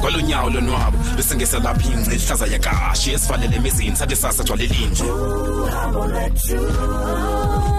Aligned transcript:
kolunyawo 0.00 0.48
lonwabo 0.50 0.96
bese 1.16 1.34
ngeselapha 1.36 1.88
ingce 1.92 2.14
ihlaza 2.16 2.46
yakashi 2.46 3.12
esivalele 3.12 3.56
emizini 3.56 3.96
sathi 3.96 4.16
sasa 4.16 4.44
jwalelinje 4.44 5.04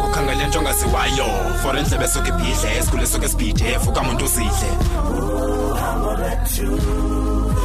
ukhangele 0.03 0.47
nto 0.47 0.59
ongaziwayo 0.59 1.27
for 1.61 1.77
endlebe 1.77 2.05
esuke 2.05 2.29
ibhidle 2.29 2.77
esikhule 2.77 3.03
esuke 3.03 3.25
esibhidef 3.25 3.87
ukamuntu 3.87 4.25
usidle 4.25 4.69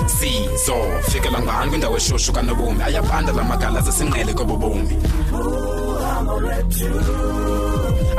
sizo 0.07 0.77
fikela 1.11 1.41
ngani 1.43 1.71
kwindawo 1.71 1.96
eshushu 1.96 2.32
kanobumi 2.32 2.82
ayabanda 2.82 3.32
la 3.32 3.43
magala 3.45 3.80
zesinqele 3.80 4.34
kobobomi 4.34 4.96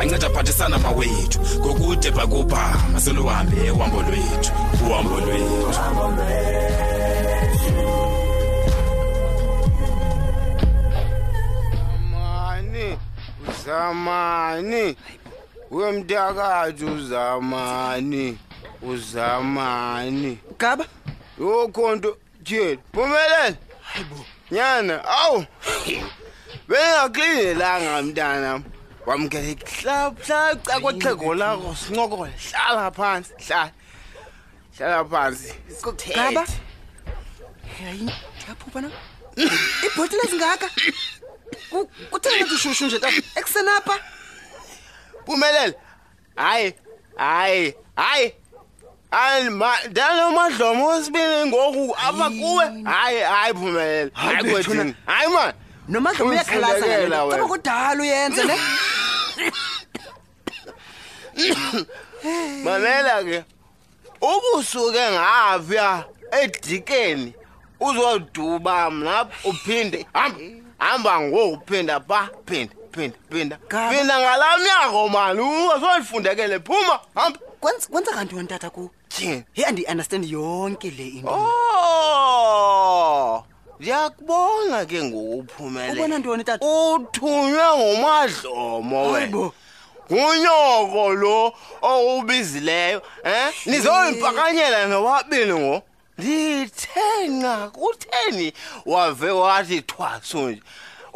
anceda 0.01 0.27
aphathisana 0.29 0.77
mawethu 0.83 1.37
ngokude 1.59 2.09
bhakubhama 2.15 2.97
seluhambe 3.05 3.59
uhambo 3.75 3.99
lwethu 4.07 4.51
uhambo 4.87 5.15
lwethu 5.21 5.67
uzamani 13.49 14.85
wemntakazi 15.75 16.85
uzamani 16.97 18.25
uzamani 18.91 20.31
gaba 20.59 20.85
yokho 21.39 21.95
nto 21.95 22.11
jeli 22.47 22.79
phumelele 22.93 23.55
nyana 24.51 24.95
awu 25.23 25.41
bengaklinelanga 26.69 27.93
mntana 28.05 28.53
wamkele 29.05 29.51
hlaca 29.73 30.41
kwexhego 30.81 31.33
lako 31.39 31.69
sincokole 31.81 32.31
hlala 32.51 32.91
phansi 32.97 33.31
hlala 33.47 33.71
hlala 34.77 35.03
phansi 35.11 35.47
sgaba 35.79 36.43
hayi 37.79 38.11
ndiyaphupha 38.35 38.81
na 38.83 38.89
iibhotile 39.83 40.21
ezingaka 40.27 40.67
kuthenga 42.11 42.53
ushushu 42.55 42.85
nje 42.87 42.97
ekusenapa 43.39 43.93
phumelele 45.25 45.73
hayi 46.41 46.67
hayi 47.23 47.65
hayi 49.11 49.43
ndanomadlomo 49.91 50.83
wesibini 50.87 51.37
ngoku 51.49 51.83
apha 52.07 52.27
kuwe 52.39 52.63
hayi 52.91 53.19
hayi 53.31 53.53
phumelele 53.53 54.11
hayi 54.15 55.27
mani 55.33 55.53
noma 55.87 56.11
ngabe 56.13 56.29
uyakhalaza 56.29 56.85
ngoba 57.07 57.37
kudala 57.49 57.99
uyenze 58.01 58.43
ne 58.43 58.57
Mamela 62.65 63.21
ke 63.27 63.39
ubusuke 64.21 65.03
ngavya 65.13 65.87
edikeni 66.41 67.33
uzoduba 67.79 68.89
mna 68.89 69.27
uphinde 69.45 70.05
hamba 70.81 71.13
ngokuphinda 71.21 71.99
ba 71.99 72.29
phinda 72.47 72.73
phinda 72.91 73.15
phinda 73.29 73.55
phinda 73.91 74.15
ngalamnyako 74.21 74.99
mani 75.13 75.41
uzolifundekele 75.43 76.57
phuma 76.65 76.95
hamba 77.15 77.39
kwenza 77.61 78.11
kanti 78.15 78.35
wena 78.35 78.47
tata 78.49 78.69
ku 78.69 78.89
he 79.53 79.61
andi 79.67 79.85
understand 79.85 80.25
yonke 80.25 80.89
le 80.89 81.05
into 81.19 81.29
oh 81.31 83.43
ndiyakubonga 83.79 84.79
ke 84.89 84.99
ngokuphumelela 85.03 85.93
ubona 85.93 86.15
ntoni 86.19 86.43
tata 86.47 86.63
uthunywe 86.65 87.65
ngumadlomo 87.79 88.99
wena 89.11 89.51
unyoko 90.09 91.03
lo 91.21 91.37
owubizileyo 91.91 92.97
um 93.27 93.51
nizowumpakanyela 93.71 94.79
nobabini 94.91 95.55
ngo 95.61 95.75
ndithe 96.17 97.07
nqa 97.39 97.55
kutheni 97.75 98.47
wave 98.91 99.29
wathi 99.43 99.77
thwatsu 99.89 100.37
nje 100.51 100.61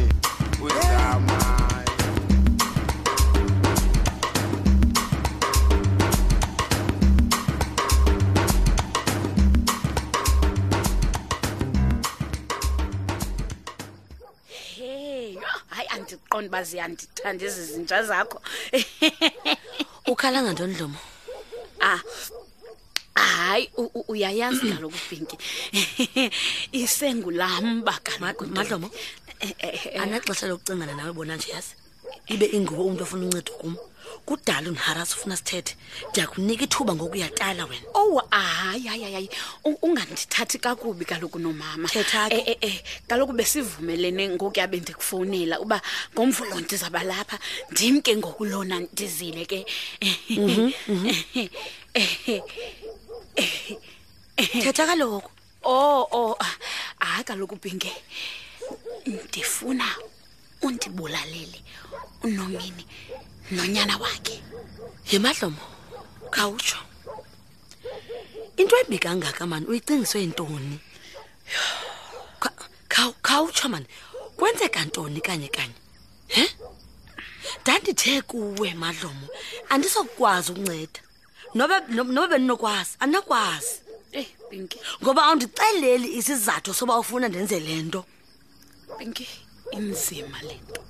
ndiyaqonda 16.32 16.48
uba 16.48 16.62
ziyandithanda 16.70 17.44
ezi 17.44 17.74
zinja 17.74 17.98
zakho 18.08 18.38
ukhala 20.12 20.38
ngantoni 20.44 20.74
dlomo 20.78 20.98
ah 21.92 22.00
hayi 23.38 23.64
uyayazi 24.12 24.64
kaloku 24.74 24.96
finki 25.08 25.36
isengulam 26.80 27.64
uba 27.82 27.92
kamadlomo 28.06 28.88
eh, 29.44 29.54
eh, 29.66 29.80
eh, 29.96 30.02
anaxesha 30.04 30.46
lokucingana 30.50 30.92
nawe 30.98 31.12
bona 31.16 31.34
nje 31.36 31.50
yazi 31.54 31.72
ibe 32.34 32.46
ingubo 32.56 32.82
umuntu 32.84 33.02
ofuna 33.04 33.24
uncedo 33.28 33.52
kum 33.58 33.72
kudala 34.26 34.66
uniharasa 34.70 35.12
ufuna 35.16 35.36
sithethe 35.38 35.72
ndiyakunika 36.10 36.62
ithuba 36.68 36.92
ngokuyatala 36.96 37.62
wena 37.68 37.86
owu 38.00 38.18
hayi 38.30 38.84
hayi 38.86 39.14
hayi 39.16 39.28
ungandithathi 39.86 40.56
kakubi 40.64 41.04
kaloku 41.08 41.38
nomama 41.42 41.86
eh, 41.94 42.30
eh, 42.30 42.56
eh. 42.68 42.76
kaloku 43.08 43.32
besivumelene 43.32 44.22
ngokuya 44.36 44.66
bendikufowunela 44.70 45.54
uba 45.64 45.78
ngomvulo 46.14 46.54
ndizaba 46.60 47.00
lapha 47.02 47.36
ndimke 47.72 48.12
ngokulona 48.16 48.76
ndizile 48.92 49.42
ke 49.50 49.60
mm 50.00 50.72
-hmm. 50.86 51.08
thetha 54.62 54.84
kaloku 54.90 55.30
oh 55.64 56.02
oh 56.20 56.32
ah, 56.46 56.54
hayi 57.00 57.24
kaloku 57.24 57.56
bhinge 57.62 57.92
ndifuna 59.06 59.86
undibulalele 60.66 61.60
unomini 62.26 62.84
nonyana 63.50 63.94
wakhe 64.02 64.36
yemadlomo 65.10 65.64
khawutsho 66.34 66.78
into 68.60 68.74
embi 68.82 68.98
kangaka 69.04 69.42
mani 69.50 69.64
uyicingiswe 69.70 70.18
yintoni 70.24 70.76
khawutsho 73.26 73.66
mani 73.72 73.86
kwenzeka 74.38 74.80
ntoni 74.88 75.20
kanye 75.26 75.48
kanye 75.56 75.78
he 76.34 76.44
ndandithe 77.60 78.12
kuwe 78.30 78.68
madlomo 78.82 79.24
andizokwazi 79.72 80.48
ukunceda 80.52 81.00
noba 81.58 81.76
noba 82.14 82.26
bendinokwazi 82.32 82.90
andinakwazi 83.02 83.72
eyi 84.18 84.30
pinki 84.50 84.78
ngoba 85.02 85.20
awundixeleli 85.24 86.08
isizathu 86.18 86.70
soba 86.78 86.94
ufuna 87.02 87.26
ndenze 87.28 87.58
le 87.66 87.74
nto 87.86 88.00
pinki 88.98 89.26
imzima 89.72 90.42
lento 90.42 90.84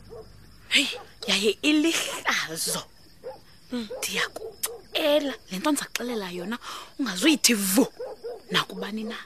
hey 0.68 0.88
yaye 1.26 1.58
ilihlazo 1.62 2.82
hmm, 3.70 3.88
ndiyakucela 3.98 5.34
lento 5.50 5.68
ndizaxelela 5.70 6.28
yona 6.38 6.58
ungazuyithi 6.98 7.54
vu 7.54 7.84
nakubani 8.50 9.04
na 9.12 9.18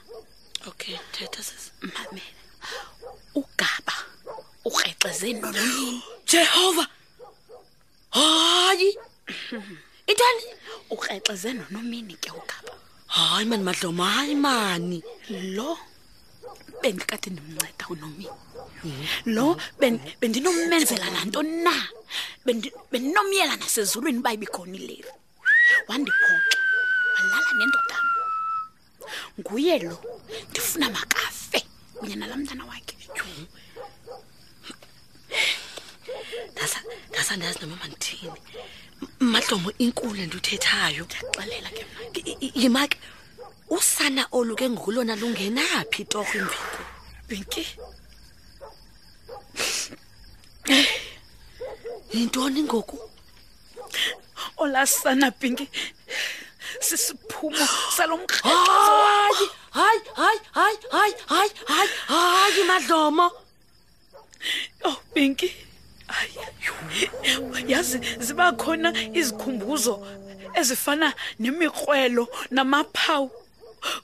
okay 0.69 0.97
thetha 1.13 1.41
sisi 1.47 1.71
mamela 1.81 2.41
ugaba 3.41 3.95
ukrexeze 4.65 5.33
noloni 5.33 5.91
Jehova 6.31 6.87
hayi 8.11 8.89
itani 10.11 10.43
ukrexeze 10.93 11.53
nonomini 11.59 12.13
ke 12.23 12.29
ugaba 12.39 12.73
hayi 13.07 13.45
mani 13.47 13.63
madlomo 13.63 14.03
hayi 14.03 14.35
mani 14.35 15.03
lo 15.55 15.77
bendikade 16.81 17.29
ndimnceda 17.31 17.85
unomini 17.93 18.31
lo 19.35 19.47
bendinomenzela 20.21 21.05
lanto 21.15 21.39
na 21.43 21.71
bendinomyela 22.91 23.55
nasezulwini 23.61 24.19
uba 24.19 24.33
ibikhona 24.35 24.75
ilefu 24.77 25.13
wandiphoxa 25.87 26.59
walala 27.15 27.49
nendodam 27.59 28.05
nguye 29.39 29.77
lo 29.79 29.95
ndifuna 30.49 30.89
makafe 30.89 31.59
kunye 31.95 32.15
nalaa 32.15 32.35
mntana 32.37 32.65
wakhe 32.65 32.95
ndasa 36.51 36.79
ndasa 37.09 37.35
ndazi 37.35 37.59
noma 37.59 37.75
mandithini 37.75 38.33
mahlomo 39.19 39.71
inkulu 39.83 40.13
le 40.13 40.25
nto 40.25 40.37
uthethayo 40.37 41.03
ndiyaxelela 41.05 41.69
ke 42.13 42.19
yimake 42.61 42.97
usana 43.69 44.23
olu 44.37 44.55
ke 44.55 44.69
ngokulona 44.69 45.15
lungenaphi 45.19 46.05
torho 46.11 46.33
imviko 46.39 46.81
binki 47.27 47.65
Yintoni 52.13 52.63
ngoku? 52.63 52.97
Olasana 54.57 55.31
Pinki. 55.31 55.67
Sisiphumo 56.81 57.65
salomxhexhezo 57.95 58.43
ah! 58.43 59.29
wayi. 59.33 59.45
Hayi, 59.77 60.01
hayi, 60.19 60.39
hayi, 60.57 60.75
hayi, 60.93 61.13
hayi, 61.31 61.51
hayi, 61.69 61.93
hayi 62.09 62.61
madlomo. 62.67 63.27
Oh 64.85 64.97
Pinki. 65.13 65.51
Ayi. 66.07 67.67
Yazi 67.71 67.97
ziba 68.25 68.45
khona 68.61 68.89
izikhumbuzo 69.19 69.93
ezifana 70.59 71.07
nemikrwelo 71.39 72.23
namaphawu 72.55 73.27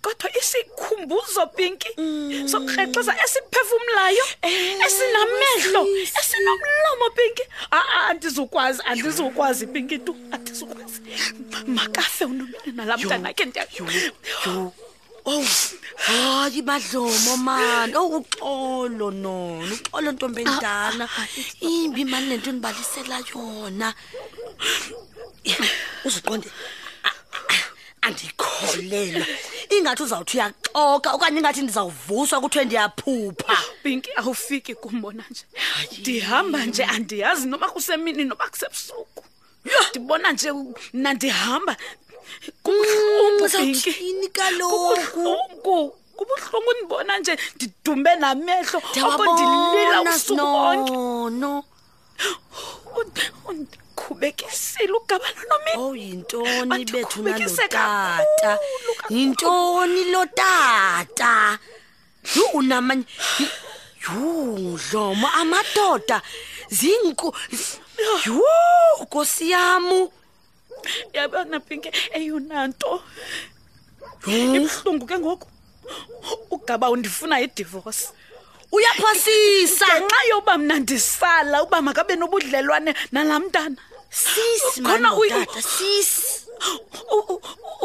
kodwa 0.01 0.29
isikhumbuzo 0.39 1.43
Pinky 1.55 1.89
mm. 1.97 2.47
sokuhexeza 2.51 3.13
esiphefumulayo 3.23 4.25
eh, 4.41 4.79
esinamehlo 4.85 5.81
esinomlomo 6.19 7.05
Pinky 7.17 7.41
andizukwazi 8.09 8.81
andizukwazi 8.85 9.67
Pinky 9.67 9.97
tu 9.99 10.11
andizukwazi 10.31 10.99
makafe 11.67 12.25
unomene 12.25 12.71
nalamntana 12.75 13.33
ke 13.33 13.45
ndiyayo 13.45 14.73
Oh, 15.25 15.39
hayi 15.95 16.59
badlomo 16.67 17.37
man. 17.39 17.95
Owuxolo 17.95 18.43
oh, 19.07 19.11
nona, 19.11 19.63
uxolo 19.63 20.11
ntombi 20.11 20.41
endala. 20.43 21.07
Ah, 21.07 21.17
ah, 21.17 21.25
ah, 21.25 21.65
Imbi 21.71 22.03
mani 22.03 22.27
lento 22.27 22.51
nibalisela 22.51 23.23
yona. 23.31 23.95
Uziqonde. 26.03 26.51
andikholelwa 28.07 29.25
ingathi 29.75 30.03
uzawuthi 30.03 30.37
uyaxoka 30.37 31.09
okanye 31.15 31.37
ingathi 31.39 31.61
ndizawuvuswa 31.63 32.37
kuthiwe 32.43 32.65
ndiyaphupha 32.67 33.57
binki 33.83 34.09
awufiki 34.19 34.73
kumbona 34.83 35.23
nje 35.31 35.45
ndihamba 35.99 36.57
nje 36.67 36.83
andiyazi 36.95 37.45
noba 37.51 37.67
kusemini 37.73 38.23
noba 38.29 38.45
kusebusuku 38.51 39.21
ndibona 39.89 40.27
nje 40.33 40.49
nandihamba 41.03 41.73
mm, 41.79 41.83
kubuhlunguzawuthini 42.63 44.27
kaloku 44.37 45.31
kubuhlungu 46.17 46.69
ndibona 46.77 47.13
nje 47.19 47.33
ndidumbe 47.55 48.11
namehlo 48.21 48.77
oko 49.09 49.33
ndililausuku 49.33 50.45
onke 53.47 53.77
khubekisile 53.95 54.93
ugabana 54.97 55.41
nomina 55.49 55.79
Oh 55.81 55.93
yintoni 55.95 56.85
bethu 56.91 57.21
nalotata 57.23 58.59
yintoni 59.09 60.03
lo 60.13 60.21
tata 60.25 61.59
Yu 62.35 62.43
unamanye 62.59 63.03
Yu 64.03 64.79
dlomo 64.89 65.27
amadoda 65.39 66.21
zinku 66.69 67.35
Yu 68.25 68.41
nkosiyamu 69.01 69.99
Yabona 71.13 71.57
pinke 71.59 71.89
eyonanto 72.17 73.01
Ibhlungu 74.57 75.05
ke 75.07 75.15
ngoku 75.19 75.47
ugaba 76.51 76.89
undifuna 76.89 77.41
idivorce 77.41 78.07
uyaphasisa 78.75 79.89
nxa 80.05 80.17
yoba 80.31 80.53
mna 80.61 80.75
ndisala 80.83 81.55
uba 81.65 81.77
makabe 81.87 82.13
nobudlelwane 82.21 82.91
nalamntana 83.13 83.75
sisi 84.23 84.79
khona 84.87 85.09
uyitata 85.19 85.61
sisi 85.61 86.45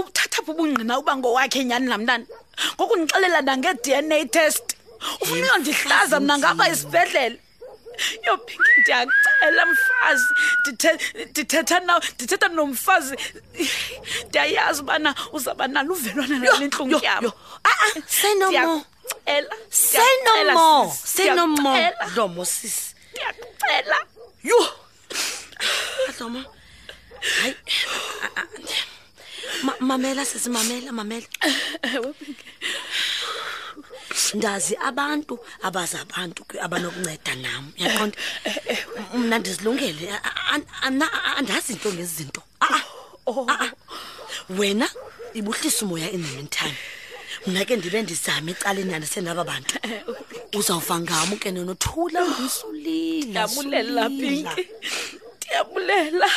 uthatha 0.01 0.41
ubungqina 0.51 0.95
uba 1.03 1.13
ngowakhe 1.21 1.61
nyani 1.69 1.87
lamntana 1.93 2.25
ngokundixelela 2.77 3.41
nange-dna 3.49 4.17
test 4.35 4.67
ufuna 5.23 5.45
uyondihlaza 5.47 6.17
mna 6.25 6.35
ngapha 6.41 6.65
esibhedlele 6.73 7.39
yophinki 8.27 8.75
ndiyacela 8.81 9.63
mfazi 9.73 10.27
ndithetha 11.31 11.77
nawe 11.87 12.03
ndithetha 12.15 12.49
nomfazi 12.57 13.15
ndiyayazi 14.29 14.79
ubana 14.85 15.11
uzaba 15.37 15.65
nalo 15.75 15.91
uvelwana 15.97 16.35
nale 16.43 16.67
ntlungu 16.69 16.99
yabo 17.09 17.31
aa 17.71 17.89
senomo 18.21 18.77
Ngiyacela. 19.27 19.47
Say 19.71 20.03
no 20.31 20.53
more. 20.55 20.91
Say 20.91 21.35
no 21.35 21.47
more. 21.47 21.91
Domo 22.15 22.45
sis. 22.45 22.95
Ngiyacela. 23.15 23.97
Yo. 24.43 24.61
Domo. 26.19 26.41
Hayi. 27.43 27.55
Mamela 29.89 30.25
sesimamela 30.25 30.93
mamela. 30.93 31.27
Ndazi 34.35 34.75
abantu 34.89 35.35
abaza 35.63 35.99
abantu 36.05 36.43
abanokunceda 36.65 37.33
nami. 37.43 37.73
Uyaqonda? 37.81 38.19
Mina 39.15 39.39
ndizilungele. 39.39 40.09
Andazi 41.37 41.73
into 41.73 41.93
ngezinto. 41.93 42.43
Ah. 42.61 42.83
Wena 44.51 44.89
ibuhlisa 45.35 45.85
umoya 45.85 46.09
in 46.13 46.23
the 46.23 46.33
meantime. 46.37 46.77
mina 47.49 47.65
ke 47.65 47.77
ndibe 47.77 48.03
ndizama 48.03 48.51
ecaleni 48.53 48.91
nanisenaba 48.93 49.45
bantu 49.45 49.79
uzawuva 50.59 51.01
ngam 51.01 51.31
ke 51.41 51.51
nonothula 51.51 52.21
ndisulilendiyabulela 52.21 54.01
oh, 54.05 54.09
pinki 54.21 54.69
ndiyabulela 55.39 56.29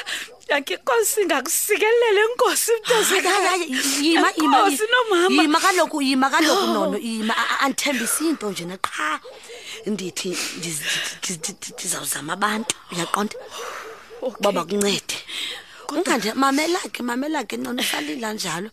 yakhe 0.51 0.74
inkosi 0.80 1.20
ngakusikelele 1.25 2.22
nkosi 2.34 2.72
mntazekhosi 2.80 4.84
nomama 4.91 5.41
yima 5.41 5.60
kaloku 5.60 5.98
yima 6.01 6.30
kaloku 6.30 6.63
oh. 6.63 6.68
nono 6.74 6.98
yima 6.98 7.34
andithembisi 7.60 8.24
into 8.30 8.50
njena 8.51 8.77
qha 8.77 9.20
ndithi 9.86 10.32
ndizawuzama 11.74 12.34
abantu 12.34 12.75
uyaqonda 12.91 13.36
uba 14.22 14.50
bakuncede 14.51 15.11
Kunganje 15.91 16.31
mamela 16.39 16.79
ke 16.95 17.03
mamela 17.03 17.43
ke 17.43 17.57
nona 17.60 17.81
usalila 17.83 18.31
njalo. 18.33 18.69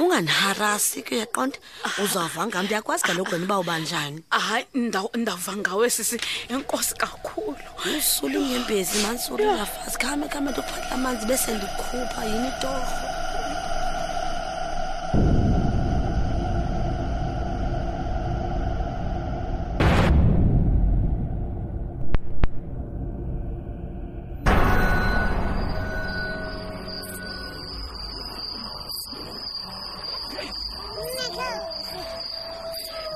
Unganiharasi 0.00 1.04
ke 1.04 1.20
uyaqonda 1.20 1.58
uzava 2.00 2.48
ngami 2.48 2.68
uyakwazi 2.72 3.04
kaloku 3.04 3.34
wena 3.36 3.44
uba 3.44 3.60
ubanjani. 3.60 4.24
Hayi 4.32 4.64
ndaw 4.88 5.12
ndava 5.12 5.52
ngawe 5.60 5.86
sisi 5.90 6.16
enkosi 6.48 6.96
kakhulu. 6.96 7.60
Usuli 7.84 8.40
nyembezi 8.40 9.04
mansuri 9.04 9.44
lafasi 9.44 10.00
khame 10.00 10.24
khame 10.32 10.48
ukuphatha 10.50 10.96
amanzi 10.96 11.24
bese 11.28 11.52
ndikhupha 11.52 12.20
yini 12.30 12.50
torho. 12.64 13.20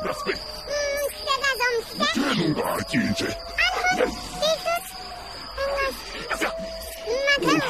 Jasmin. 0.06 0.36
Czemu 2.14 2.62
Marcincie? 2.64 3.36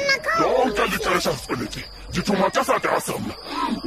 makhoyonke 0.07 0.85
lixesha 0.91 1.31
sibeleti 1.37 1.81
ndithumatasadasa 2.09 3.13
mna 3.21 3.35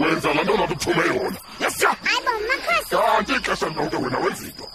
wenza 0.06 0.28
laa 0.34 0.42
nto 0.44 0.54
nakuthume 0.60 1.02
yona 1.08 1.38
yesa 1.60 1.88
hayi 2.04 2.20
bo 2.24 2.32
makhosi 2.48 2.94
kanti 3.06 3.32
ixesha 3.38 3.66
ndonke 3.70 3.96
wena 4.02 4.18
wenza 4.22 4.44
into 4.48 4.66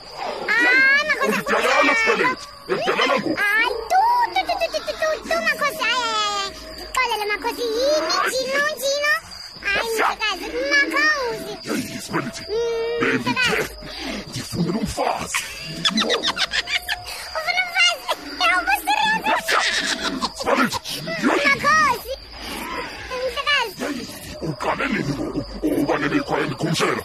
khumshela 26.61 27.03